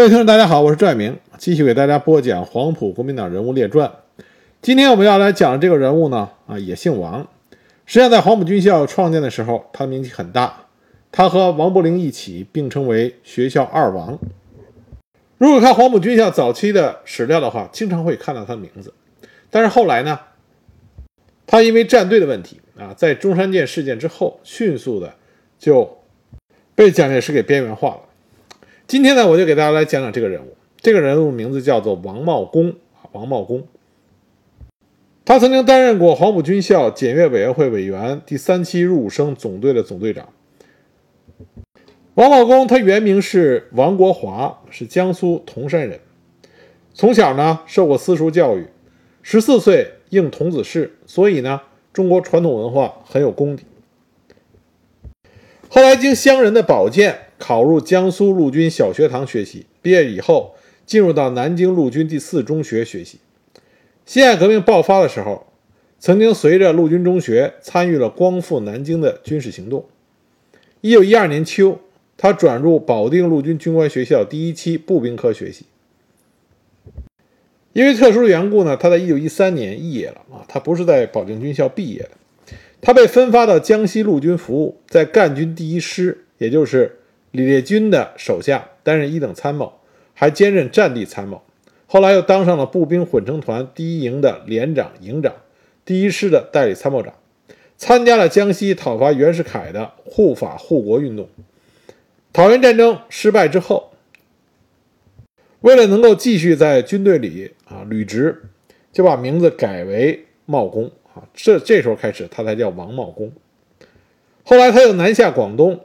[0.00, 3.92] 各位听众，大家好，我是赵爱明，继续给大家播讲黄埔国民党人物列传。
[4.62, 7.20] 今天我们要来讲的这个人物呢，啊，也姓王。
[7.84, 10.68] 实际上，在黄埔军校创建的时候，他名气很大，
[11.12, 14.18] 他和王伯龄一起并称为学校二王。
[15.36, 18.94] 如果看黄埔军校早期的史料的话，经常会看到他的名字。
[19.50, 20.18] 但是后来呢，
[21.46, 25.12] 他因为站队的问题啊，在中山舰事件之后，迅速的
[25.58, 25.98] 就
[26.74, 28.00] 被蒋介石给边缘化了。
[28.90, 30.56] 今天呢，我就给大家来讲讲这个人物。
[30.80, 33.68] 这个人物名字叫做王茂公啊，王茂公。
[35.24, 40.30] 他曾经担任过黄埔军校检阅委员会委员、第三期入伍生总队的总队长。
[42.14, 46.00] 王茂公他原名是王国华，是江苏铜山人。
[46.92, 48.66] 从小呢受过私塾教育，
[49.22, 51.60] 十四岁应童子试，所以呢
[51.92, 53.62] 中国传统文化很有功底。
[55.68, 57.29] 后来经乡人的保荐。
[57.40, 60.54] 考入江苏陆军小学堂学习，毕业以后
[60.84, 63.18] 进入到南京陆军第四中学学习。
[64.04, 65.46] 辛亥革命爆发的时候，
[65.98, 69.86] 曾经随着陆军中学参与了光复南京的军事行动。
[70.82, 71.80] 一九一二年秋，
[72.16, 75.64] 他转入保定陆军军官学校第一期步兵科学习。
[77.72, 82.10] 因为特殊的缘故呢，他在一九一三年肄业了啊，他不是在保定军校毕业的，
[82.80, 86.96] 他被分发到江西陆军服务，在赣军第一师，也就是。
[87.32, 89.74] 李烈钧的手下担任一等参谋，
[90.14, 91.42] 还兼任战地参谋。
[91.86, 95.34] 后来又当上了步兵混成团第一营的连长、营长，
[95.84, 97.14] 第一师的代理参谋长，
[97.76, 101.28] 参加了江西讨伐袁世凯的护法护国运动。
[102.32, 103.92] 讨袁战争失败之后，
[105.60, 108.42] 为了能够继续在军队里啊履职，
[108.92, 111.26] 就把名字改为茂公啊。
[111.34, 113.32] 这这时候开始，他才叫王茂公。
[114.44, 115.80] 后来他又南下广东。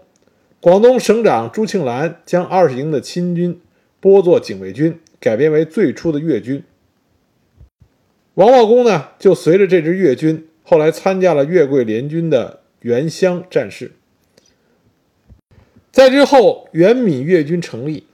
[0.65, 3.61] 广东省长朱庆澜将二十营的亲军
[3.99, 6.63] 拨作警卫军，改编为最初的粤军。
[8.33, 13.91] 王茂公呢，就随着这支粤军，后来参加了粤桂联军的原湘战事。
[15.91, 18.07] 在之后，原闽粤军成立，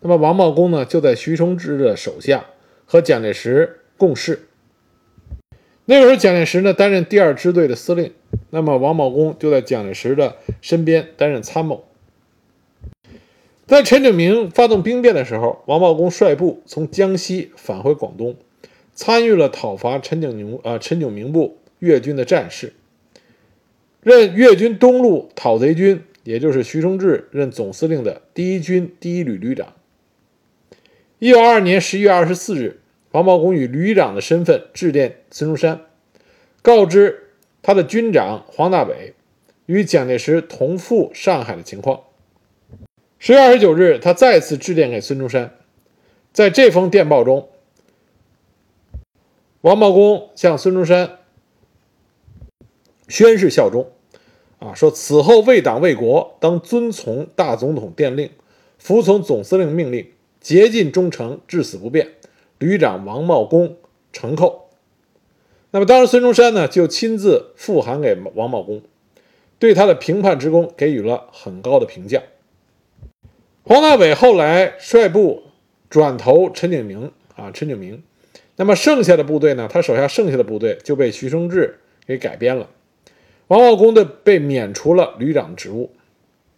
[0.00, 2.44] 那么王茂公呢，就在徐崇智的手下
[2.84, 4.48] 和蒋介石共事。
[5.84, 8.12] 那个时候，蒋介石呢担任第二支队的司令。
[8.50, 11.84] 那么王茂公就在蒋介石的身边担任参谋。
[13.66, 18.36] 在陈炯明发动兵变的时候，王茂公率部从江西返回广东，
[18.94, 22.74] 参与了讨伐陈炯明啊陈炯明部粤军的战事，
[24.02, 29.72] 任粤军东路讨贼军，也就是徐崇志任总司令的第一军第一旅旅长。
[31.18, 32.80] 一九二二年十一月二十四日，
[33.12, 35.80] 王茂公以旅长的身份致电孙中山，
[36.60, 37.20] 告知。
[37.64, 39.12] 他的军长黄大炜
[39.66, 42.00] 与蒋介石同赴上海的情况。
[43.20, 45.54] 十月二十九日，他再次致电给孙中山，
[46.32, 47.50] 在这封电报中，
[49.60, 51.18] 王茂公向孙中山
[53.06, 53.92] 宣誓效忠，
[54.58, 58.28] 啊，说此后为党为国，当遵从大总统电令，
[58.76, 62.08] 服从总司令命令，竭尽忠诚，至死不变。
[62.62, 63.76] 旅长王茂公
[64.12, 64.70] 承扣。
[65.72, 68.82] 那么，当时孙中山呢，就亲自复函给王茂公，
[69.58, 72.22] 对他的平叛之功给予了很高的评价。
[73.64, 75.42] 黄大炜后来率部
[75.90, 78.02] 转投陈炯明啊，陈炯明。
[78.56, 82.68] 那么剩下的部队呢，他手下剩下的部队就被徐生智给改编了。
[83.48, 85.90] 王茂公的被免除了旅长职务。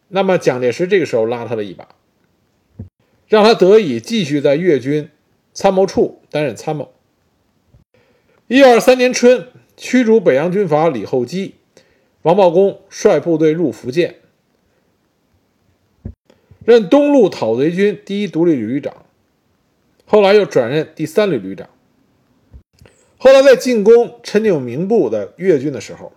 [0.08, 1.88] 那么蒋介石这个时候拉他的一把，
[3.26, 5.08] 让他得以继续在粤军
[5.54, 6.92] 参谋处担任参谋。
[8.48, 11.54] 一二三年春，驱逐北洋军阀李厚基，
[12.22, 14.16] 王茂公率部队入福建，
[16.64, 19.06] 任东路讨贼军第一独立旅旅长，
[20.04, 21.70] 后来又转任第三旅旅长。
[23.16, 26.12] 后来在进攻陈炯明部的粤军的时候，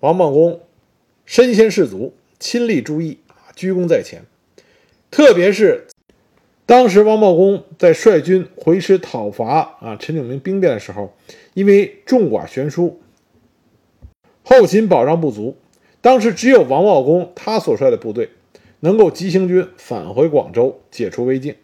[0.00, 0.60] 王茂公
[1.24, 4.24] 身先士卒，亲力助役，啊，居功在前，
[5.10, 5.86] 特别是。
[6.72, 11.12] 当时王茂公在率军回师讨伐啊陈炯明兵变的时候，
[11.52, 12.98] 因为众寡悬殊，
[14.42, 15.58] 后勤保障不足，
[16.00, 18.30] 当时只有王茂公他所率的部队
[18.80, 21.56] 能够急行军返回广州，解除危境。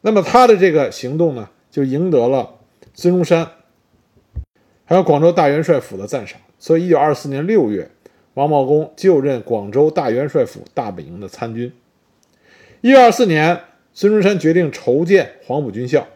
[0.00, 2.56] 那么他的这个行动呢，就赢得了
[2.92, 3.48] 孙中山
[4.84, 6.40] 还有广州大元帅府的赞赏。
[6.58, 7.88] 所以，一九二四年六月，
[8.34, 11.72] 王茂公就任广州大元帅府大本营的参军。
[12.80, 13.60] 一九二四年，
[13.92, 16.06] 孙中山决定筹建黄埔军校，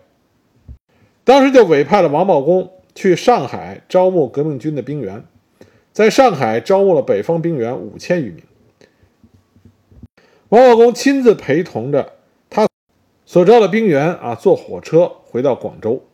[1.24, 5.24] 当时就委派了王茂公去上海招募革命军的兵员，
[5.92, 8.44] 在上海招募了北方兵员五千余名。
[10.50, 12.12] 王茂公亲自陪同着
[12.48, 12.68] 他
[13.26, 16.04] 所招的兵员啊，坐火车回到广州。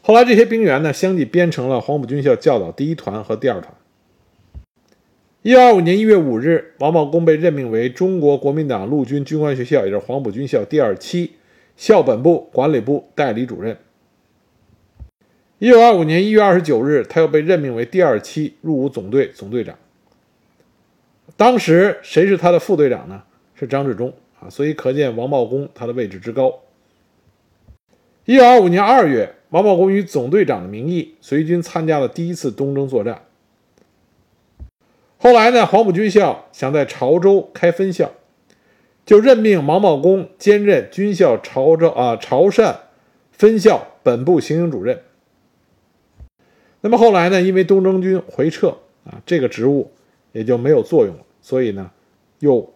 [0.00, 3.74] 后来这些兵员呢，相继编成了黄埔军校教导第一团和第二团。
[5.42, 11.32] 一九二五年一月五日，王茂功被任命为中国国民党陆军军官学校，也就是黄埔军校第二期
[11.76, 13.76] 校本部管理部代理主任。
[15.58, 19.76] 一九二五年一月二十九日，他又被任命为第二期入伍总队总队长。
[21.36, 23.24] 当时谁是他的副队长呢？
[23.56, 26.60] 是张治中啊，所以可见王茂功他的位置之高。
[28.26, 33.22] 一九二五年二月，王茂功以总队长的名义随军参加了第一次东征作战。
[35.22, 38.10] 后来呢，黄埔军校想在潮州开分校，
[39.06, 42.74] 就任命王茂功兼任军校潮州啊潮汕
[43.30, 45.00] 分校本部行营主任。
[46.80, 49.92] 那么后来呢，因为东征军回撤啊，这个职务
[50.32, 51.92] 也就没有作用了，所以呢，
[52.40, 52.72] 又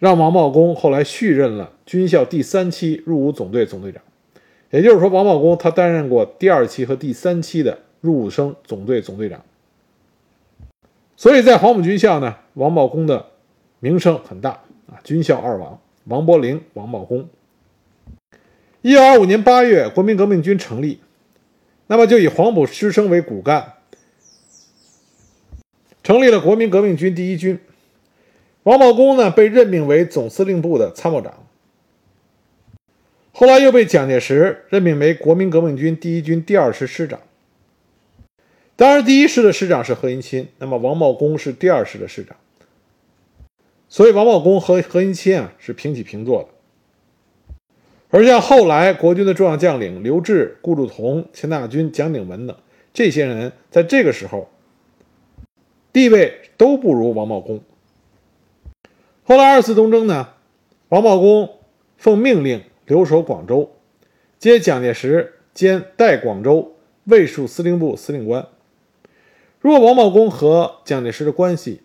[0.00, 4.02] 让王茂功后来续任了军校第三期入伍总队总队长。
[4.70, 9.40] 也就是说，王茂功他担任过第二期和第三期的入伍生总队总队长。
[11.24, 13.24] 所以在黄埔军校呢，王茂功的
[13.80, 14.50] 名声很大
[14.88, 17.30] 啊，军校二王王伯龄、王茂功。
[18.82, 21.00] 一九二五年八月，国民革命军成立，
[21.86, 23.72] 那么就以黄埔师生为骨干，
[26.02, 27.58] 成立了国民革命军第一军。
[28.64, 31.32] 王茂功呢，被任命为总司令部的参谋长，
[33.32, 37.18] 后来又被蒋介石任命为国民革命军第一军第二师师长。
[38.76, 42.36] 当然，第一师的师长是何应钦，那么王茂功是第二师的师长，
[43.88, 46.48] 所以王茂功和何应钦啊是平起平坐的。
[48.10, 52.56] 而像后来国军的重要将领刘峙、顾祝同、钱大钧、蒋鼎文等
[52.92, 54.48] 这些人，在这个时候
[55.92, 57.60] 地位都不如王茂功。
[59.22, 60.30] 后来二次东征呢，
[60.88, 61.58] 王茂功
[61.96, 63.70] 奉命令留守广州，
[64.40, 66.74] 接蒋介石兼代广州
[67.04, 68.48] 卫戍司令部司令官。
[69.64, 71.80] 如果王茂功和蒋介石的关系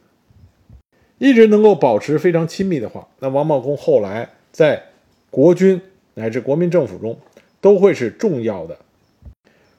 [1.17, 4.83] 一直能够保持非常亲密的话，那王茂功后来在
[5.29, 5.81] 国军
[6.15, 7.17] 乃至国民政府中
[7.61, 8.77] 都会是重要的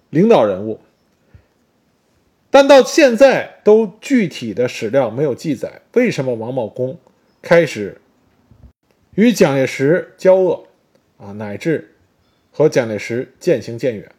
[0.08, 0.80] 领导人物。
[2.50, 6.98] 但到现在都具体的史料没有记载，为什么王茂功
[7.42, 8.00] 开始
[9.14, 10.64] 与蒋介石交恶
[11.18, 11.94] 啊，乃至
[12.50, 14.10] 和蒋介石渐行渐远？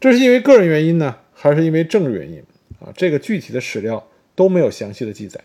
[0.00, 1.18] 这是因为个人原因呢？
[1.42, 2.44] 还是因为政治原因
[2.80, 5.40] 啊，这个具体的史料都没有详细的记载。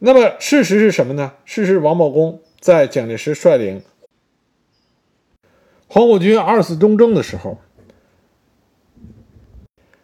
[0.00, 1.34] 那么事实是什么呢？
[1.44, 3.80] 事实王茂功在蒋介石率领
[5.86, 7.58] 黄埔军二次东征的时候，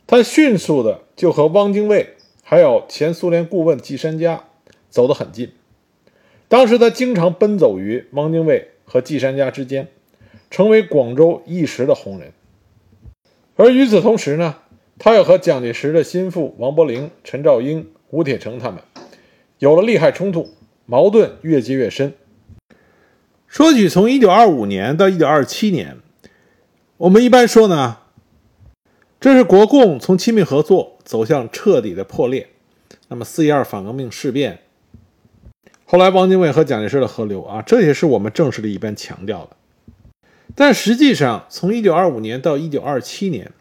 [0.07, 2.15] 他迅速的就和汪精卫
[2.45, 4.45] 还有前苏联顾问季山家
[4.89, 5.51] 走得很近。
[6.47, 9.89] 当时他经常奔走于汪精卫和季山家之间，
[10.53, 12.33] 成为广州一时的红人。
[13.57, 14.55] 而与此同时呢？
[14.99, 18.83] 他又和蒋介石的心腹王伯龄、陈兆英、吴铁城他们
[19.61, 20.49] 有了利害冲突，
[20.87, 22.15] 矛盾越积越深。
[23.47, 25.99] 说起从1925年到1927年，
[26.97, 27.99] 我们一般说呢，
[29.21, 32.49] 这是国共从亲密合作走向彻底的破裂。
[33.07, 34.59] 那么四一二反革命事变，
[35.85, 39.51] 后来汪精卫和蒋介石的合流啊，这也是我们正式的一般强调的。
[40.57, 43.53] 但实际上，从1925年到1927年。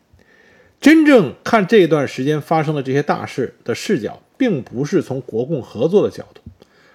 [0.80, 6.42] 真正看这段时间发生的这些大事的视角，并不是从国共合作的角度，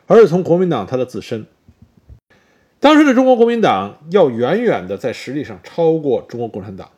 [0.07, 1.47] 而是从国民党它的自身。
[2.79, 6.91] 当时的中国国民党要远远的在实力上超过中国共产党，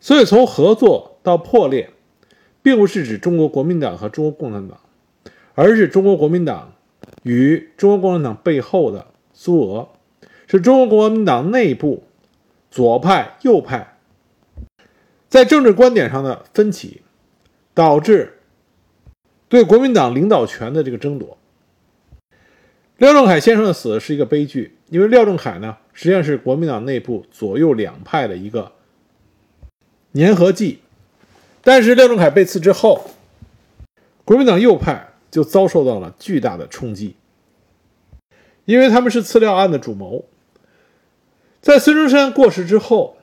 [0.00, 1.90] 所以从合作到破裂，
[2.62, 4.78] 并不是指中国国民党和中国共产党，
[5.54, 6.74] 而是中国国民党
[7.22, 9.88] 与中国共产党背后的苏俄，
[10.46, 12.04] 是中国国民党内部
[12.70, 13.93] 左派、右派。
[15.34, 17.02] 在政治观点上的分歧，
[17.74, 18.38] 导致
[19.48, 21.36] 对国民党领导权的这个争夺。
[22.98, 28.70] 廖仲恺先生的死是一个悲剧，因为廖仲恺呢，实际上是国民党内部左右两派的一个
[30.12, 30.78] 粘合剂。
[31.62, 33.10] 但是廖仲恺被刺之后，
[34.24, 37.16] 国民党右派就遭受到了巨大的冲击，
[38.66, 40.26] 因为他们是刺廖案的主谋。
[41.60, 43.16] 在孙中山过世之后，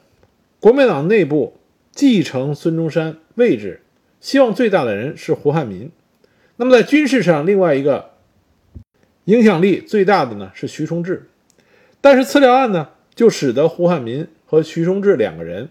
[0.59, 1.55] 国民党内部。
[1.91, 3.81] 继承孙中山位置，
[4.19, 5.91] 希望最大的人是胡汉民。
[6.55, 8.11] 那么在军事上，另外一个
[9.25, 11.27] 影响力最大的呢是徐崇智。
[11.99, 15.69] 但是，刺料案呢，就使得胡汉民和徐崇智两个人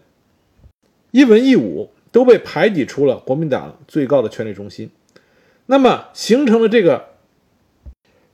[1.10, 4.90] 一文一武都被排挤出了国民党最高的权力中心。
[5.66, 7.10] 那么，形成了这个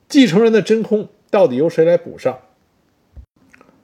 [0.09, 2.39] 继承人的真空，到底由谁来补上？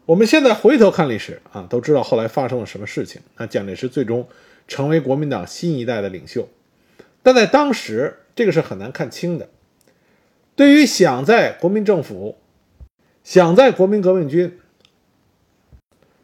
[0.05, 3.21] 我们现在回头看历史啊，都知道后来发生了什么事情。
[3.37, 4.27] 那蒋介石最终
[4.67, 6.49] 成为国民党新一代的领袖，
[7.21, 9.49] 但在当时，这个是很难看清的。
[10.55, 12.37] 对于想在国民政府、
[13.23, 14.59] 想在国民革命军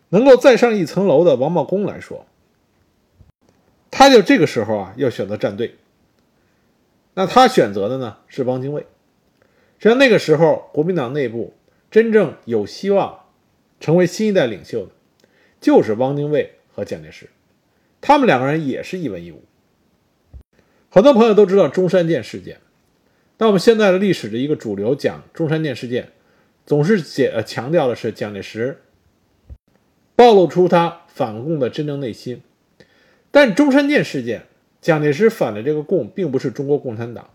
[0.09, 2.25] 能够再上一层楼的王茂公来说，
[3.89, 5.75] 他就这个时候啊，要选择站队。
[7.13, 8.81] 那他选择的呢是汪精卫。
[9.77, 11.53] 实际上那个时候，国民党内部
[11.89, 13.19] 真正有希望
[13.79, 14.91] 成为新一代领袖的，
[15.61, 17.29] 就是汪精卫和蒋介石。
[18.01, 19.43] 他们两个人也是一文一武。
[20.89, 22.59] 很多朋友都知道中山舰事件，
[23.37, 26.09] 那我们现在的历史的一个主流讲中山舰事件，
[26.65, 28.81] 总是解强调的是蒋介石
[30.15, 32.41] 暴露出他反共的真正内心。
[33.31, 34.43] 但中山舰事件，
[34.81, 37.29] 蒋介石反的这个共并不是中国共产党，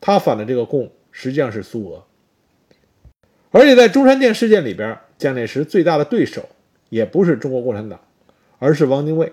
[0.00, 2.04] 他反的这个共实际上是苏俄。
[3.50, 6.48] 而且在中山舰事件里边，蒋介石最大的对手
[6.88, 8.00] 也不是中国共产党，
[8.58, 9.30] 而是汪精卫。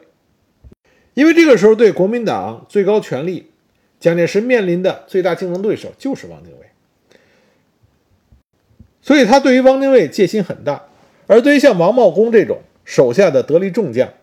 [1.14, 3.50] 因为这个时候对国民党最高权力，
[4.00, 6.68] 蒋介石面临的最大竞争对手就是汪精卫，
[9.02, 10.84] 所以他对于汪精卫戒心很大，
[11.26, 14.14] 而对于像王茂公这种手下的得力众将，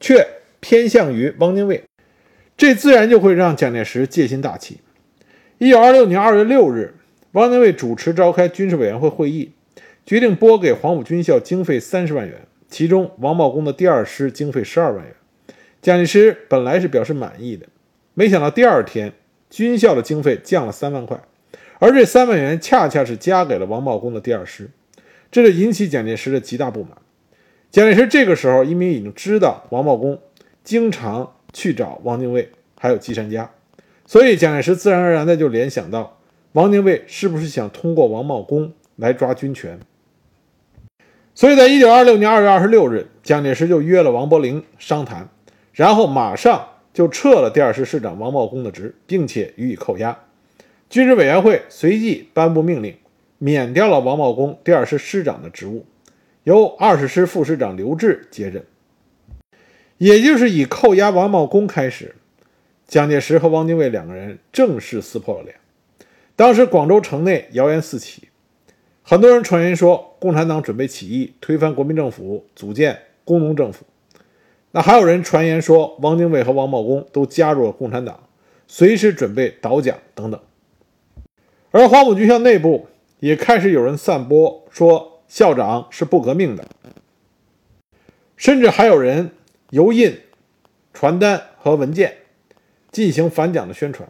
[0.00, 0.26] 却
[0.58, 1.84] 偏向于汪精卫，
[2.56, 4.80] 这自然就会让蒋介石戒心大起。
[5.58, 6.94] 一九二六年二月六日，
[7.32, 9.52] 汪精卫主持召开军事委员会会议，
[10.04, 15.14] 决定拨给黄埔军校经费三十万元，其中王茂公的第二师经费十二万元。
[15.80, 17.66] 蒋介石本来是表示满意的，
[18.14, 19.12] 没想到第二天
[19.48, 21.20] 军校的经费降了三万块，
[21.78, 24.70] 而这三万元恰恰是加给了王茂公的第二师，
[25.30, 26.98] 这就引起蒋介石的极大不满。
[27.70, 30.20] 蒋介石这个时候因为已经知道王茂公
[30.62, 33.50] 经常去找汪精卫，还有季山家，
[34.06, 36.20] 所以蒋介石自然而然的就联想到
[36.52, 39.80] 王精卫是不是想通过王茂公来抓军权。
[41.34, 45.28] 所以在一九二六年二月二十六日，蒋介石就约了王伯龄商谈。
[45.72, 50.18] 然后马上就撤了第二师师长王茂公的职，并且予以扣押。
[50.90, 52.94] 军事委员会随即颁布命令，
[53.38, 55.86] 免掉了王茂公第二师师长的职务，
[56.44, 58.66] 由二十师副师长刘峙接任。
[59.96, 62.14] 也就是以扣押王茂公开始，
[62.86, 65.56] 蒋介石和汪精卫两个人正式撕破了脸。
[66.36, 68.28] 当时广州城内谣言四起，
[69.04, 73.84] 很多人传言说共产党准备起义，推翻国民政府，组建工农政府。
[74.70, 78.28] 那还有人传言说，汪精卫和王茂公都加入了共产党，
[78.66, 80.40] 随时准备倒蒋等等。
[81.72, 82.86] 而黄埔军校内部
[83.18, 86.64] 也开始有人散播说校长是不革命的，
[88.36, 89.32] 甚至还有人
[89.70, 90.20] 油印
[90.94, 92.14] 传单和文件
[92.90, 94.08] 进行反蒋的宣传。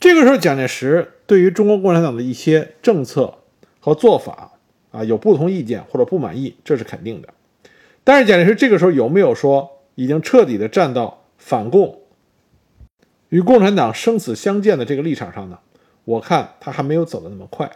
[0.00, 3.34] 这个时候，蒋介石对于中国共产党的一些政策
[3.80, 4.52] 和做法
[4.92, 7.28] 啊有不同意见或者不满意，这是肯定的。
[8.04, 11.98] 但是蒋介石这个时候有没有说已经彻底的站到反共、
[13.28, 15.58] 与共产党生死相见的这个立场上呢？
[16.04, 17.70] 我看他还没有走得那么快。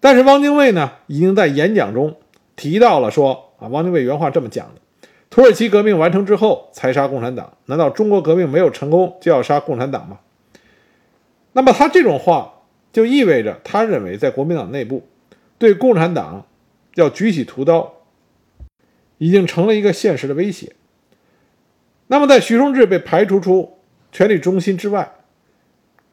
[0.00, 2.16] 但是汪精卫呢，已经在演讲中
[2.56, 4.80] 提到了说啊，汪精卫原话这么讲的：
[5.28, 10.20] 土耳其革命完成之后才杀共产党，难道中国革命没有成功就要杀共产党吗？
[11.56, 15.08] 那么他这种话就意味着他认为在国民党内部
[15.56, 16.46] 对共产党
[16.96, 17.94] 要举起屠刀。
[19.18, 20.74] 已经成了一个现实的威胁。
[22.08, 23.78] 那么，在徐崇智被排除出
[24.12, 25.10] 权力中心之外，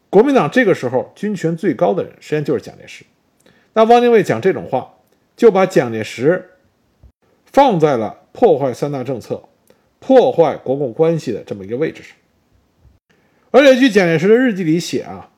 [0.09, 3.03] 国民党这个时候军权最高的人实际上就是蒋介石。
[3.73, 4.93] 那汪精卫讲这种话，
[5.35, 6.51] 就把蒋介石
[7.45, 9.43] 放在了破坏三大政策、
[9.99, 12.15] 破坏国共关系的这么一个位置上。
[13.51, 15.29] 而且，据蒋介石的日记里写啊，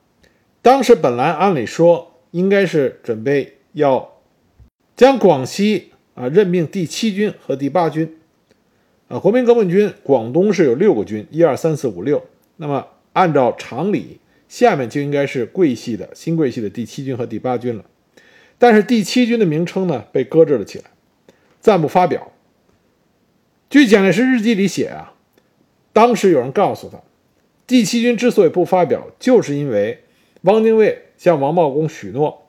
[0.65, 4.15] 当时本来按理说应该是准备要
[4.95, 5.91] 将广西。
[6.15, 8.17] 啊，任命第七军和第八军，
[9.09, 12.25] 啊，国民革命军广东是有六个军，一二三四五六。
[12.55, 17.83] 那么按照常理，下面就应该是桂系的新桂系的第七军和第八军了。
[18.57, 20.85] 但是第七军的名称呢被搁置了起来，
[21.59, 22.31] 暂不发表。
[23.69, 25.13] 据蒋介石日记里写啊，
[25.91, 27.01] 当时有人告诉他，
[27.67, 30.04] 第七军之所以不发表，就是因为
[30.45, 32.47] 汪精卫向王茂公许诺。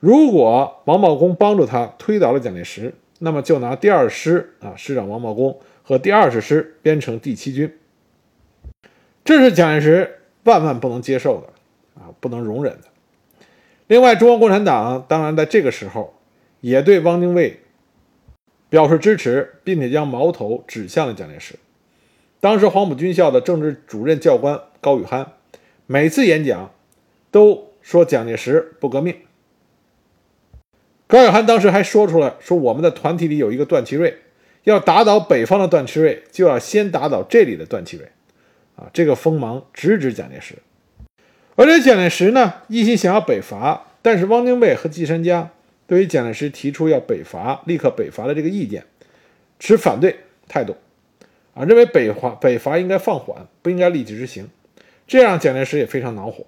[0.00, 7.78] 如果王茂公帮助他推倒了蒋介石，那么就拿第二师啊师长王茂公和第二十师编成第七军。
[9.24, 11.46] 这是蒋介石万万不能接受的
[12.02, 12.88] 啊，不能容忍的。
[13.86, 16.14] 另外，中国共产党当然在这个时候
[16.60, 17.60] 也对汪精卫
[18.68, 21.54] 表示支持，并且将矛头指向了蒋介石。
[22.40, 25.34] 当时黄埔军校的政治主任教官高宇涵
[25.86, 26.72] 每次演讲
[27.32, 29.16] 都说蒋介石不革命。
[31.08, 34.18] 高晓攀当时还说出来说：“我们的团体里有一个段祺瑞，
[34.62, 38.08] 要打倒北方的段祺瑞，就要先打倒这里的段祺瑞。”
[38.76, 40.56] 啊，这个锋芒直指蒋介石。
[41.56, 45.50] 而且蒋介石呢，一心想要北伐，但是汪精卫和季山家
[45.86, 48.84] 对于蒋介石提出要北伐、立刻北伐的这个意见，
[49.58, 50.76] 持反对态度，
[51.54, 54.48] 啊，认为北伐北伐应该放缓，不应该立即执行，
[55.06, 56.46] 这让蒋介石也非常恼火。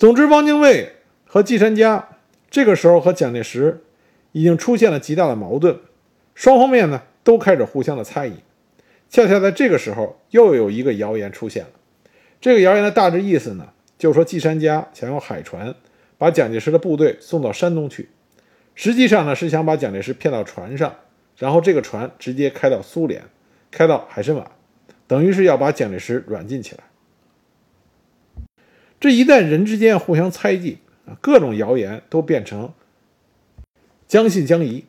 [0.00, 0.92] 总之，汪精卫
[1.26, 2.08] 和季山家
[2.50, 3.82] 这个时候和蒋介石
[4.32, 5.78] 已经出现了极大的矛盾，
[6.34, 8.36] 双方面呢都开始互相的猜疑。
[9.10, 11.72] 恰恰在这个时候，又有一个谣言出现了。
[12.40, 15.74] 这个谣言的大致意思呢，就是说季山家想用海船
[16.16, 18.08] 把蒋介石的部队送到山东去，
[18.74, 20.96] 实际上呢是想把蒋介石骗到船上，
[21.36, 23.22] 然后这个船直接开到苏联，
[23.70, 24.50] 开到海参崴，
[25.06, 26.84] 等于是要把蒋介石软禁起来。
[29.00, 30.78] 这一旦人之间互相猜忌，
[31.22, 32.72] 各种谣言都变成
[34.06, 34.84] 将信将疑。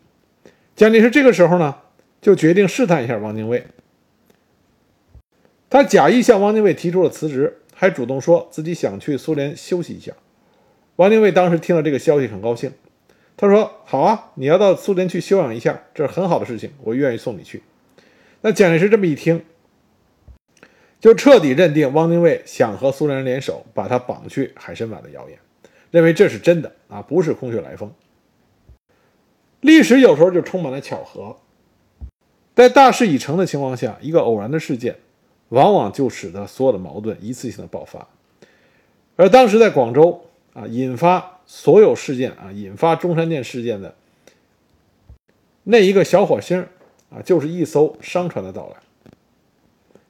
[0.75, 1.77] 蒋介石这个时候呢，
[2.21, 3.65] 就决定试探一下汪精卫。
[5.69, 10.11] 他假意向汪精卫提出了辞职，还主动说自己想去苏联休息一下。
[10.97, 12.73] 汪精卫当时听了这个消息很高兴，
[13.37, 17.63] 他说：“好啊，你要到苏联去休养一下，这是很好的事情，我愿意送你去。”
[18.41, 19.45] 那蒋介石这么一听，
[21.01, 25.37] 就彻底认定汪精卫想和苏联人联手把他绑去海参崴的谣言，
[25.89, 27.91] 认为这是真的啊，不是空穴来风。
[29.59, 31.35] 历史有时候就充满了巧合，
[32.55, 34.95] 在大势已成的情况下，一个偶然的事件。
[35.49, 38.07] 往往就使得所有的矛盾一次性的爆发，
[39.17, 43.93] 而当时在广州啊，引发所有事件啊，引发中山舰事件的
[45.65, 46.65] 那一个小火星
[47.09, 48.77] 啊，就是一艘商船的到来。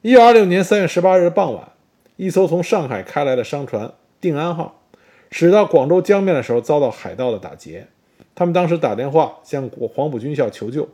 [0.04, 1.68] 一九二六年三月十八日傍晚，
[2.16, 4.82] 一艘从上海开来的商船“定安号”
[5.30, 7.86] 驶到广州江面的时候，遭到海盗的打劫。
[8.34, 10.88] 他们当时打电话向黄埔军校求救。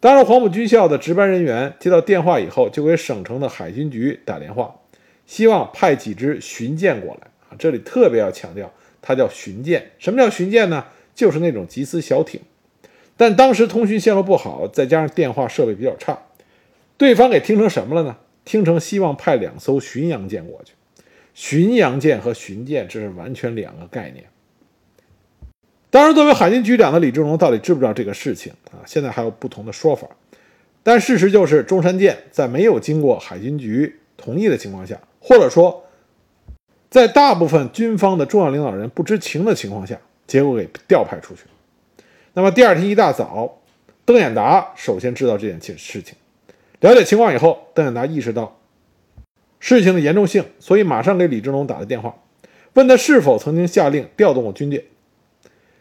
[0.00, 4.80] 当时黄埔军校的值班人员接到电话以后，就给省城的海军局打电话，
[5.24, 7.56] 希望派几支巡舰过来啊。
[7.58, 9.92] 这里特别要强调，它叫巡舰。
[9.98, 10.84] 什么叫巡舰呢？
[11.14, 12.42] 就是那种缉私小艇。
[13.16, 16.18] 但当时通讯线路不好，再加上电话设备比较差，
[16.98, 18.18] 对方给听成什么了呢？
[18.46, 20.72] 听成希望派两艘巡洋舰过去。
[21.34, 24.24] 巡洋舰和巡舰这是完全两个概念。
[25.90, 28.80] 当然，作为海军局长的李志龙到底知不知道这个事情啊？
[28.86, 30.08] 现在还有不同的说法。
[30.82, 35.84] 但事实就是，中山舰在没有经过海军局同意的情况下，或者说
[36.88, 41.42] 在大部分军方的重要领导人不知情的情况下，结果给调派出去。
[42.34, 43.60] 那么第二天一大早，
[44.04, 46.14] 邓演达首先知道这件事情，
[46.86, 48.60] 了解情况以后，邓演达意识到
[49.58, 52.14] 事情的严重性，所以马上给李志龙打了电话，
[52.74, 54.84] 问他是否曾经下令调动过军舰。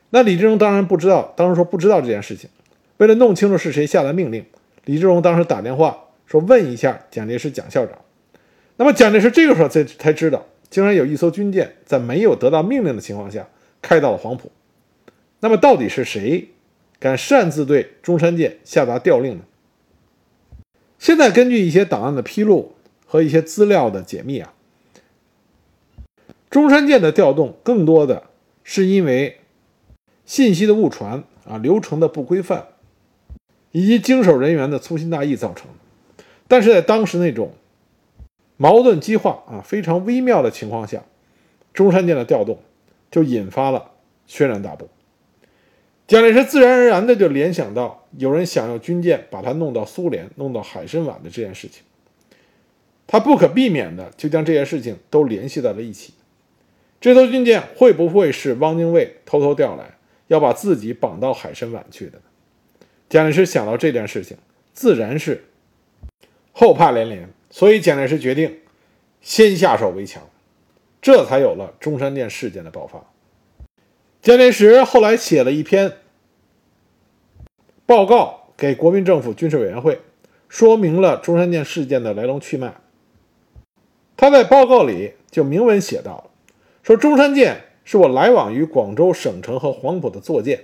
[0.09, 2.49] 那李志荣当然不知道，当时说不知道这件事情。
[2.97, 4.45] 为了弄清楚是谁下的命令，
[4.85, 7.99] 李志荣当时打电话说问一下蒋介石蒋校长。
[8.77, 13.47] 那么蒋介石这个时候才才知道，竟然有一艘军舰在没有得到命令的情况下
[13.81, 14.51] 开到了黄埔。
[15.41, 16.49] 那么到底是谁
[16.99, 19.43] 敢擅自对中山舰下达调令呢？
[21.05, 22.73] 现在根据一些档案的披露
[23.05, 24.51] 和一些资料的解密啊，
[26.49, 28.23] 中山舰的调动更多的
[28.63, 29.37] 是因为。
[30.25, 32.69] 信息的误传啊，流程的不规范，
[33.71, 35.67] 以及经手人员的粗心大意造成。
[36.47, 37.53] 但是在当时那种
[38.57, 41.03] 矛盾激化啊非常微妙的情况下，
[41.75, 42.57] 中山舰的调动
[43.11, 43.91] 就引发了
[44.25, 44.89] 轩然大波。
[46.07, 51.84] 蒋介石自然而然的就联想到有人想要军舰把它弄到苏联、弄到海参崴的这件事情，
[53.08, 56.13] 他不可避免的就将这些事情都联系在了一起。
[56.99, 59.91] 这艘军舰会不会是汪精卫偷偷调来？
[60.28, 62.23] 要把自己绑到海参崴去的呢，
[63.08, 64.36] 蒋介石想到这件事情，
[64.73, 65.45] 自然是
[66.51, 68.58] 后怕连连，所以蒋介石决定
[69.21, 70.28] 先下手为强，
[70.99, 73.06] 这才有了中山舰事件的爆发。
[74.23, 75.91] 蒋介石后来写了一篇
[77.86, 80.00] 报告给国民政府军事委员会，
[80.50, 82.76] 说明了中山舰事件的来龙去脉。
[84.17, 86.32] 他在报告里就明文写道
[86.84, 90.62] ：“说中山舰。”是我来往于广州省城和黄埔的坐舰。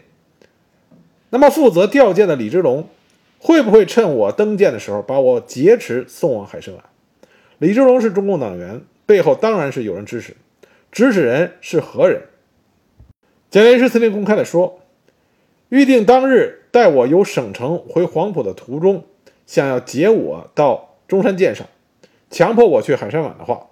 [1.30, 2.90] 那么负责调舰的李之龙，
[3.38, 6.82] 会不会趁我登舰的时候把我劫持送往海参崴？
[7.60, 10.36] 李之龙是中共党员，背后当然是有人指使。
[10.92, 12.24] 指使人是何人？
[13.52, 14.80] 蒋介石曾经公开的说，
[15.70, 19.04] 预定当日带我由省城回黄埔的途中，
[19.46, 21.68] 想要劫我到中山舰上，
[22.30, 23.68] 强迫我去海参崴的话，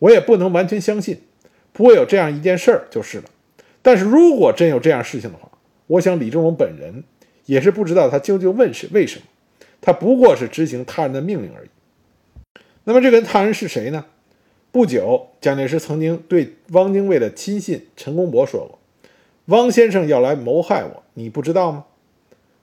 [0.00, 1.22] 我也不能完全相信。
[1.72, 3.24] 不会有这样一件事儿就是了，
[3.80, 5.48] 但是如果真有这样事情的话，
[5.86, 7.04] 我想李正荣本人
[7.46, 9.24] 也是不知道他究竟问是为什么，
[9.80, 11.68] 他不过是执行他人的命令而已。
[12.84, 14.04] 那么这个他人是谁呢？
[14.70, 18.78] 不久，蒋介石曾经对汪精卫的亲信陈公博说过
[19.46, 21.84] ：“汪先生要来谋害我，你不知道吗？”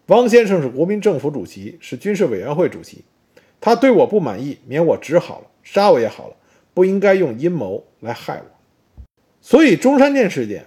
[0.09, 3.03] 汪先生是国民政府主席，是军事委员会主席，
[3.61, 6.35] 他对我不满意，免我职好了，杀我也好了，
[6.73, 8.45] 不应该用阴谋来害我。
[9.39, 10.65] 所以中山舰事件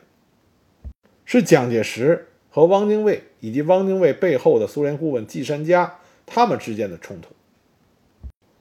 [1.25, 7.35] 是蒋介石和汪精卫以及汪精卫背后的苏联顾问季山家他们之间的冲突，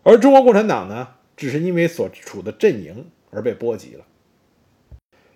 [0.02, 4.06] 而中国共产党呢，只是因为所处的阵营而被波及了。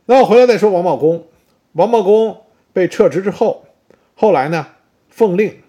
[0.08, 1.27] 那我回来再说王茂公，
[1.73, 2.41] 王茂公
[2.73, 3.67] 被撤职之后，
[4.15, 4.69] 后来呢？
[5.15, 5.62] 奉令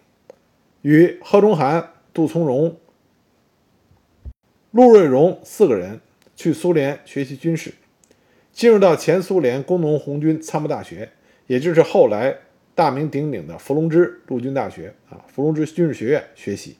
[0.82, 2.76] 与贺中涵、杜从容、
[4.72, 6.00] 陆瑞荣四个人
[6.34, 7.72] 去苏联学习军事，
[8.50, 11.12] 进入到前苏联工农红军参谋大学，
[11.46, 12.36] 也就是后来
[12.74, 16.76] 大名鼎鼎的伏龙芝陆军大学啊，伏龙芝军事学院学习。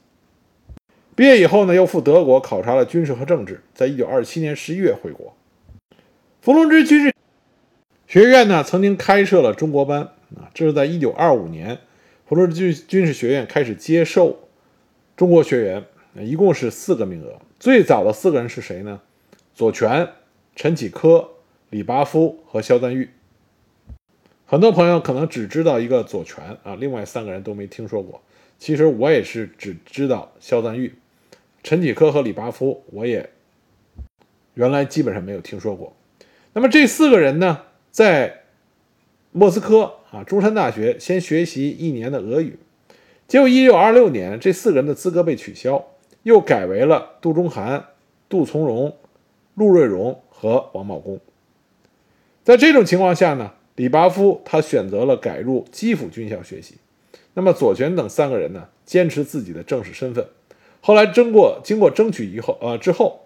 [1.15, 5.37] 毕业以后呢，又赴德国考察了军事和政治，在一九二七年十一月回国。
[6.41, 7.15] 伏龙芝军事
[8.09, 10.01] 学院呢，曾经开设了中国班
[10.35, 11.79] 啊，这是在一九二五年。
[12.29, 14.49] 普罗军军事学院开始接受
[15.17, 15.85] 中国学员，
[16.27, 17.41] 一共是四个名额。
[17.61, 19.01] 最早的四个人是谁呢？
[19.55, 20.09] 左权、
[20.57, 21.31] 陈启科、
[21.71, 23.11] 李拔夫和肖赞玉。
[24.45, 28.21] 很多朋友可能只知道一个左权啊，另外三个人都没听说过。
[28.59, 30.97] 其实我也是只知道肖赞玉、
[31.63, 33.31] 陈启科和李拔夫，我也
[34.55, 35.95] 原来基本上没有听说过。
[36.55, 37.63] 那么这四个人呢，
[37.93, 38.43] 在
[39.31, 39.96] 莫斯科。
[40.11, 42.59] 啊，中山大学先学习一年的俄语，
[43.27, 45.85] 结果一九二六年这四个人的资格被取消，
[46.23, 47.87] 又改为了杜中涵、
[48.29, 48.97] 杜从容、
[49.55, 51.19] 陆瑞荣和王茂公。
[52.45, 56.77] 在这种情况下呢，李拔夫他选择了改入基辅军校学习。
[57.35, 60.25] 那么左权等三个人呢，坚持自己的正式身份。
[60.81, 63.23] 后来争过经过争取以后，呃之后，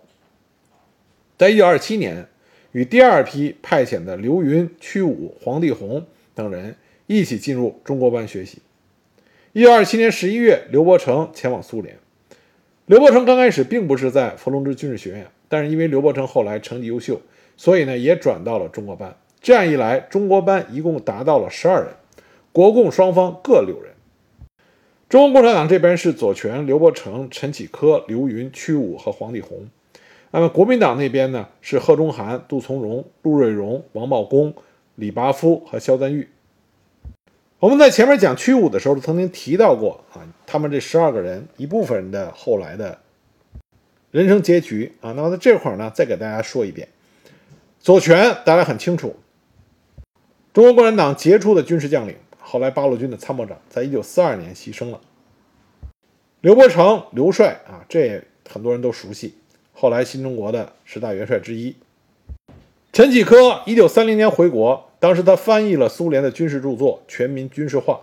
[1.37, 2.27] 在一九二七年，
[2.73, 6.07] 与第二批派遣的刘云、屈武、黄帝红。
[6.35, 8.59] 等人一起进入中国班学习。
[9.53, 11.99] 一九二七年十一月，刘伯承前往苏联。
[12.87, 17.21] 刘伯承刚开始并不是在伏龙芝军事学院，但是因为刘伯承后来成绩优秀，
[17.57, 19.17] 所以呢也转到了中国班。
[19.41, 21.95] 这样一来，中国班一共达到了十二人，
[22.53, 23.93] 国共双方各六人。
[25.09, 29.69] 中国共产党这边是左权、刘伯承、陈启科、刘云、屈武和黄帝红。
[30.31, 34.55] 那么国民党那边呢是贺中涵、杜从容、陆瑞荣、王茂公。
[35.01, 36.29] 李拔夫和肖赞玉，
[37.59, 42.99] 我们在前面讲屈武的时候曾经提到过啊，他们这十二个人一部分人的后来的
[44.11, 45.13] 人生结局啊。
[45.13, 46.87] 那么在这块儿呢，再给大家说一遍。
[47.79, 49.17] 左权大家很清楚，
[50.53, 55.01] 中国共产党杰出的军事将领，后来八路军的参谋长，在一九四二年牺牲了。
[56.43, 59.33] 刘伯承，刘帅啊，这很多人都熟悉，
[59.73, 61.75] 后来新中国的十大元帅之一。
[62.93, 64.90] 陈启科，一九三零年回国。
[65.01, 68.01] 当时他翻译了苏联的军事著作《全民军事化》，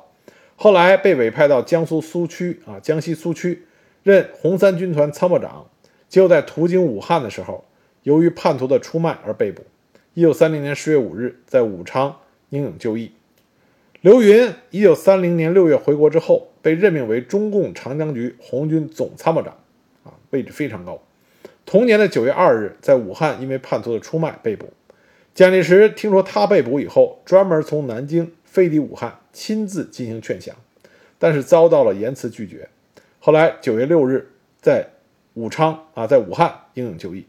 [0.55, 3.63] 后来被委派到江苏苏区啊，江西苏区
[4.03, 5.67] 任红三军团参谋长。
[6.09, 7.65] 就在途经武汉的时候，
[8.03, 9.63] 由于叛徒的出卖而被捕。
[10.13, 12.17] 一九三零年十月五日，在武昌
[12.49, 13.11] 英勇就义。
[14.01, 19.57] 刘云，一九三零年六月回国之后，被任命为中共长江局红军总参谋长，
[20.03, 20.99] 啊，位置非常高。
[21.65, 24.73] 同年的九月二日，在武汉因为叛徒的出卖被捕。
[25.37, 30.55] 蒋介石听说他被捕以后，专门从南京飞抵武汉，亲自进行劝降，
[31.19, 32.67] 但是遭到了严词拒绝。
[33.19, 34.87] 后来九月六日，在
[35.35, 37.27] 武昌啊，在武汉英勇就义。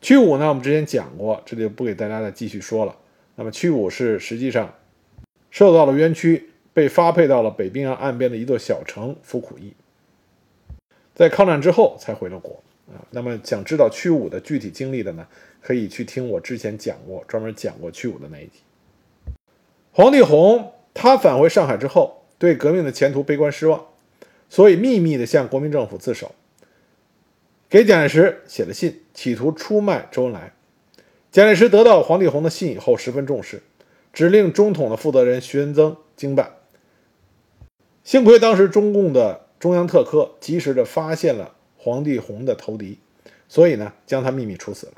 [0.00, 2.96] 屈武呢，我们之前讲过，这里就不给大家再继续说了。
[3.34, 4.72] 那么屈武是实际上
[5.50, 9.74] 受到了冤屈，被发配到了北冰洋岸边的一座小城服苦役，
[11.14, 13.04] 在抗战之后才回了国啊。
[13.10, 15.26] 那么想知道屈武的具体经历的呢？
[15.60, 18.60] 可以去听我之前讲过、专门讲过屈武的那一集。
[19.90, 23.86] 黄帝红他返回上海之后，对革命的前途悲观失望，
[24.48, 26.32] 所以秘密的向国民政府自首，
[27.68, 30.52] 给蒋介石写了信，企图出卖周恩来。
[31.32, 33.62] 蒋介石得到黄帝红的信以后，十分重视，
[34.12, 36.52] 指令中统的负责人徐恩曾经办。
[38.04, 41.56] 幸亏当时中共的中央特科及时的发现了
[41.88, 42.98] 黄帝红的投敌，
[43.48, 44.92] 所以呢，将他秘密处死了。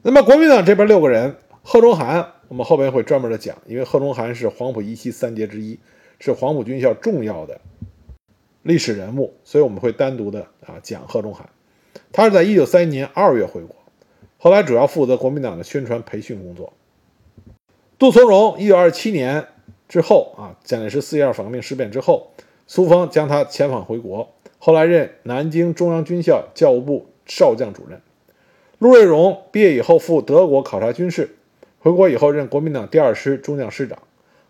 [0.00, 5.78] 那么国民党这边六个人，贺中涵，我们后边会专门的讲，因为贺中涵是黄埔一期三杰之一，
[6.18, 7.60] 是黄埔军校重要的
[8.62, 11.50] 历史人物，所以我们会单独的啊讲贺中涵。
[12.10, 13.76] 他是在一九三一年二月回国，
[14.38, 16.72] 后来主要负责国民党的宣传培训工作。
[17.98, 19.46] 杜从荣，一九二七年
[19.88, 22.32] 之后啊，蒋介石四一二反革命事变之后，
[22.66, 24.33] 苏峰将他遣返回国，
[24.66, 28.00] 后来任南京中央军校教务部少将主任。
[28.78, 31.36] 陆瑞荣毕业以后赴德国考察军事，
[31.80, 33.98] 回国以后任国民党第二师中将师长，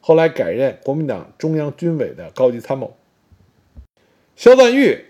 [0.00, 2.94] 后来改任国民党中央军委的高级参谋。
[4.36, 5.04] 肖赞玉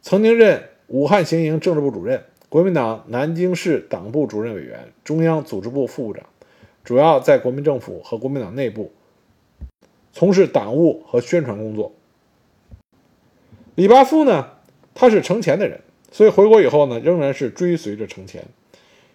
[0.00, 2.24] 曾经任武汉行营政治部主任。
[2.48, 6.24] 国民党南京市党部主任委员、中央组织部副部长，
[6.82, 8.90] 主要在国民政府和国民党内部
[10.14, 11.92] 从事党务和宣传工作。
[13.76, 14.52] 李巴夫呢，
[14.94, 18.42] 他是程潜的人，所以回国以后呢，仍然是追随着程潜。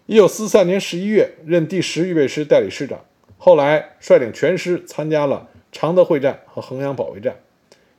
[0.06, 3.04] 一九四三年十一月，任第十预备师代理师长，
[3.38, 7.40] 后来率领全师参加了常德会战和衡阳保卫战。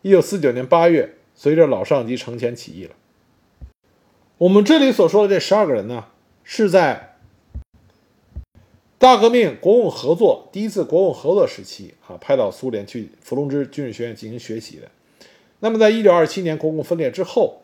[0.04, 2.92] 一九四九年八月，随着老上级程潜起义了。
[4.38, 6.06] 我们这里所说的这十二个人呢，
[6.46, 7.18] 是在
[8.98, 14.90] 大革命国共合作第一次国共合作时期啊，派到苏联去伏龙芝军事学院进行学习的。
[15.64, 17.62] 那么，在一九二七年国共分裂之后，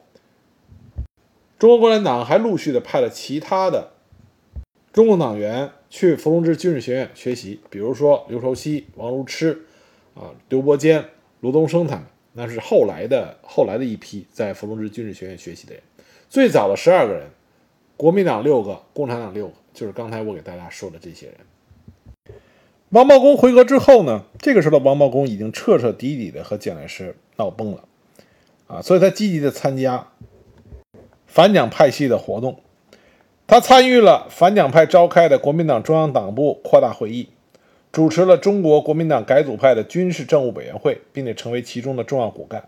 [1.58, 3.92] 中国共产党还陆续的派了其他的
[4.94, 9.66] 中共党员去伏龙芝军事学院学习，比如说刘畴西、王如痴
[10.16, 11.04] 啊、刘伯坚、
[11.42, 15.84] 卢东升他们，那是后来的后来的一批在伏龙芝军事学院学习的人。
[16.30, 17.30] 最早的十二个人，
[17.98, 21.36] 国民党六个，共产党六个，就是刚才我给大家说的这些人。
[22.92, 27.84] 王茂公回国之后呢，这个时候的王茂公已经彻彻底底的和蒋介石闹崩了，
[28.68, 30.06] 啊，所以他积极的参加
[31.26, 32.60] 反蒋派系的活动，
[33.48, 37.30] 他参与了反蒋派召开的国民党中央党部扩大会议，
[37.92, 42.64] 主持了中国国民党改组派的军事政务委员会，并且成为其中的重要骨干。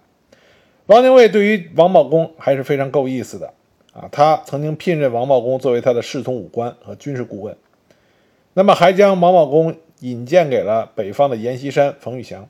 [0.87, 3.53] 汪精卫对于王茂公还是非常够意思的
[3.93, 4.09] 啊！
[4.11, 7.55] 他曾经聘任王茂公作为他的侍从武官和军事顾问，
[8.53, 12.47] 那么还将王茂公引荐给了北方的阎锡山、冯玉祥。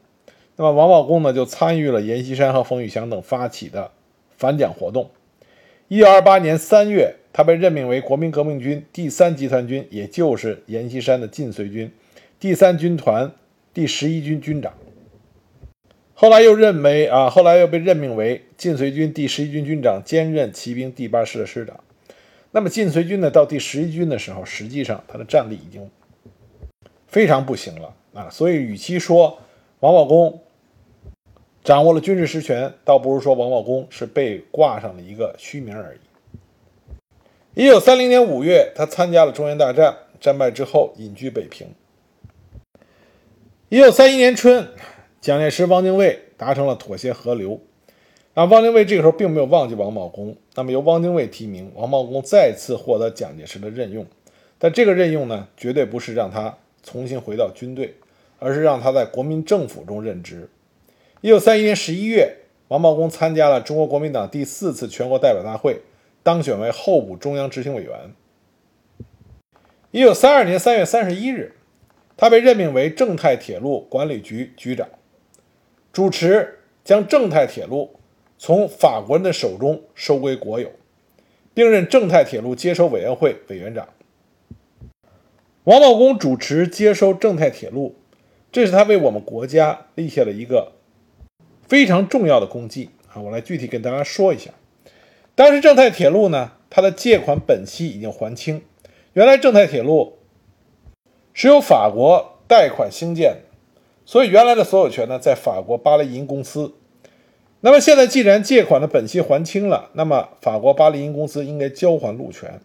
[0.61, 3.89] 那么王茂公呢，就参与了阎锡山和冯玉祥等发起的
[4.37, 5.09] 反蒋活动。
[5.87, 11.91] 一九二八年三月，他被任命为国民革命军第三集团军，也就是阎锡山的晋绥军
[12.39, 13.31] 第三军团
[13.73, 14.71] 第十一军军长。
[16.13, 21.79] 后来又任为啊，后来又被任命为晋绥军第十一军军长，兼任骑兵第八师的师长。
[22.51, 25.89] 那么晋绥军呢，到第十一军的时候，实际上他的战力已经
[27.07, 28.29] 非常不行了啊。
[28.29, 29.39] 所以，与其说
[29.79, 30.39] 王茂公
[31.63, 35.99] 掌握了军事实权，倒不如说王茂公是被挂上了一个虚名而已。
[37.53, 41.67] 一九三零年五月，他参加了中原大战，战败之后隐居北平。
[43.69, 44.67] 一九三一年春。
[45.21, 47.61] 蒋介石、汪精卫达成了妥协和流，
[48.33, 54.03] 那汪精卫这个时候并没有忘记王茂公，那么由汪精卫提名，王茂公再次获得蒋介石的任用，
[54.57, 57.93] 但这个任用呢，绝对不是让他重新回到军队，
[58.39, 60.49] 而是让他在国民政府中任职。
[61.23, 62.37] 一九三一年十一月，
[62.69, 65.81] 王茂公参加了中国国民党第四次全国代表大会，
[66.23, 68.11] 当选为候补中央执行委员。
[69.91, 71.53] 一九三二年三月三十一日，
[72.17, 74.89] 他被任命为正太铁路管理局局长。
[75.93, 77.99] 主持将正太铁路
[78.39, 80.71] 从法国人的手中收归国有，
[81.53, 83.87] 并任正太铁路接收委员会委员长。
[85.65, 87.95] 王茂公主持接收正太铁路，
[88.51, 90.71] 这是他为我们国家立下了一个
[91.71, 93.21] 非常重要的功绩啊！
[93.21, 94.51] 我来具体跟大家说一下。
[95.35, 98.61] 当时正太铁路呢，它的借款本息已经还清。
[99.13, 100.17] 原来正太铁路
[101.31, 103.37] 是由法国贷款兴建。
[104.05, 106.73] 所以原来的所有权呢，在法国巴黎银公司。
[107.61, 112.59] 那么现在既然借款的本息还清了，那么法国巴黎银公司应该交还路权。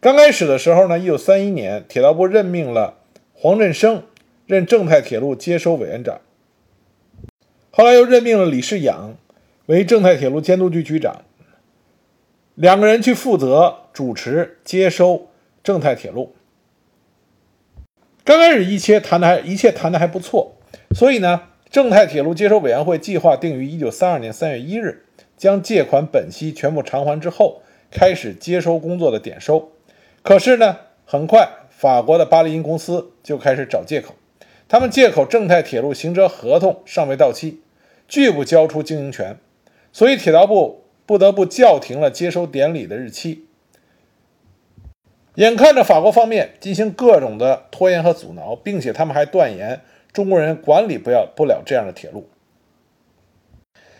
[0.00, 2.98] 刚开始的时候呢，一九三一年，铁道部任命了
[3.32, 4.02] 黄振生
[4.46, 6.20] 任正太铁路接收委员长，
[7.74, 9.16] 后来又任命了李世养
[9.64, 11.22] 为正太铁路监督局局长，
[12.54, 15.28] 两个人去负责主持接收
[15.64, 16.34] 正太铁路。
[18.24, 20.52] 刚开始一切谈的还一切谈的还不错，
[20.94, 25.06] 所以呢，正太铁路接收委员会计划定于一九三二年三月一日
[25.38, 29.72] 将借款本息全部偿还之后，开始接收工作的点收。
[30.22, 34.14] 可是呢，很快法国的巴黎银公司就开始找借口，
[34.68, 37.61] 他们借口正太铁路行车合同尚未到期，
[38.12, 39.38] 拒不交出经营权，
[39.90, 43.46] 所以铁道部不得不叫停了接收典礼的日期。
[45.36, 49.80] 眼看着法国方面进行各种的拖延和阻挠，并且他们还断言
[50.12, 52.28] 中国人管理不了不了这样的铁路。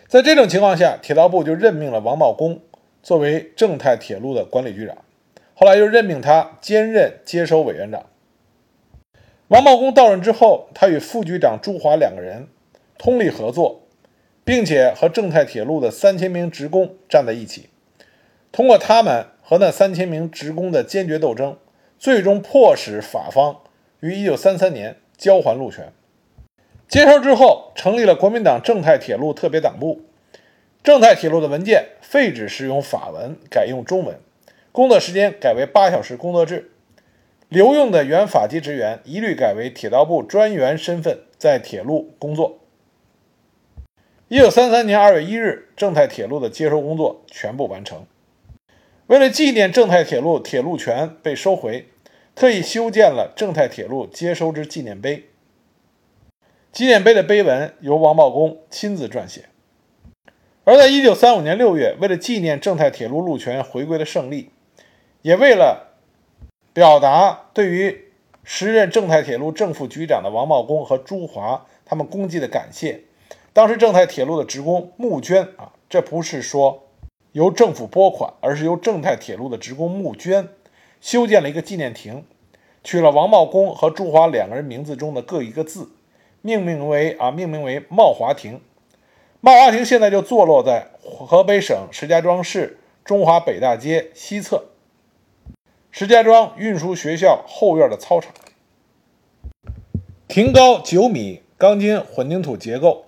[0.07, 2.61] 在这种情况下，铁道部就任命了王茂公
[3.01, 4.95] 作为正太铁路的管理局长，
[5.55, 8.05] 后来又任命他兼任接收委员长。
[9.47, 12.47] 王茂公到任之后，他与副局长朱华两个人
[12.99, 13.81] 通力合作，
[14.45, 17.69] 并且和正太铁路的三千名职工站在一起，
[18.51, 21.57] 通过他们和那三千名职工的坚决斗争，
[21.97, 23.61] 最终迫使法方
[23.99, 25.93] 于一九三三年交还路权。
[26.87, 30.01] 接收之后，成立了国民党正太铁路特别党部。
[30.83, 34.19] 正太铁路的文件废止使用法文，改用中文，
[34.73, 36.71] 工作时间改为八小时工作制。
[37.47, 42.59] 留用的原法籍职员一律改为铁道部专员身份，在铁路工作。
[44.33, 48.07] 一九三三年二月一日，正太铁路的接收工作全部完成。
[49.05, 51.87] 为了纪念正太铁路铁路权被收回，
[52.33, 55.29] 特意修建了正太铁路接收之纪念碑。
[56.71, 59.45] 纪念碑的碑文由王茂公亲自撰写。
[60.63, 64.49] 而在一九三五年六月，为了纪念正太铁路路权回归的胜利，
[65.21, 65.93] 也为了
[66.73, 68.05] 表达对于
[68.43, 73.03] 时任正太铁路正副局长的王茂公和朱华他们功绩的感谢，
[73.53, 76.87] 当时正太铁路的职工募捐啊，这不是说
[77.33, 80.49] 由政府拨款，而是由正太铁路的职工募捐，
[80.99, 82.25] 修建了一个纪念亭，
[82.83, 85.91] 取了王茂公和朱华两个人名字中的各一个字，
[86.41, 88.59] 命名为啊，命名为茂华亭。
[89.39, 94.65] 茂华亭现在就坐落在河北省石家庄市中华北大街西侧。
[95.91, 98.33] 石家庄运输学校后院的操场，
[100.27, 103.05] 亭高九米，钢筋混凝土结构，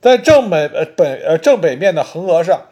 [0.00, 2.66] 在正北呃北呃正北面的横额上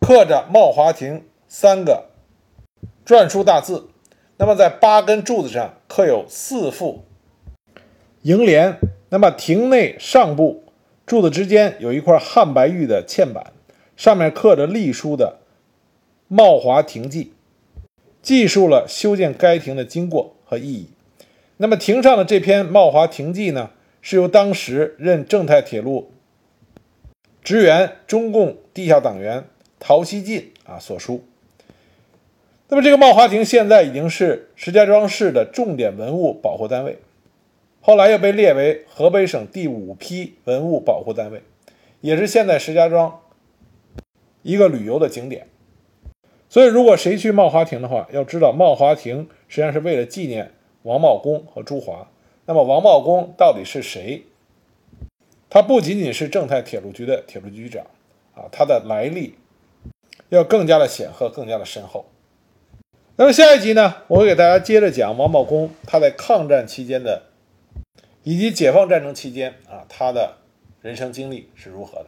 [0.00, 2.06] 刻着“茂华亭”三个
[3.06, 3.88] 篆书大字。
[4.36, 7.04] 那么在八根柱子上刻有四副
[8.22, 8.78] 楹联。
[9.12, 10.64] 那么亭内上部
[11.04, 13.52] 柱子之间有一块汉白玉的嵌板，
[13.96, 15.38] 上面刻着隶书的
[16.28, 17.32] “茂华亭记”。
[18.22, 20.90] 记述了修建该亭的经过和意义。
[21.56, 26.12] 那么，亭上的这篇《茂华亭记》呢，是由当时任正太铁路
[27.42, 29.44] 职员、中共地下党员
[29.78, 31.24] 陶希进啊所书。
[32.68, 36.98] 那么，这个茂华亭现在已经是石家庄市的重点文物保护单位，
[37.80, 41.42] 后来又被列为河北省第五批文物保护单位，
[42.00, 43.20] 也是现在石家庄
[44.42, 45.48] 一个旅游的景点。
[46.48, 52.08] 所以，如果谁去茂华亭的话，要知道茂华亭实际上是为了纪念王茂公和朱华。
[52.46, 54.24] 那么，王茂公到底是谁？
[55.50, 57.84] 他不仅仅是正太铁路局的铁路局长
[58.34, 59.34] 啊，他的来历
[60.28, 62.06] 要更加的显赫，更加的深厚。
[63.16, 67.24] 那么下一集呢，我会给大家接着讲王茂公他在抗战期间的，
[68.22, 70.36] 以及解放战争期间啊，他的
[70.80, 72.06] 人生经历是如何的。